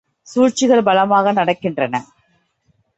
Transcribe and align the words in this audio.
சூழ்ச்சிகள் 0.27 0.83
பலமாக 0.83 1.33
நடக்கின்றன. 1.33 1.95